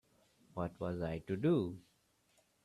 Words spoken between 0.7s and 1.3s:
was I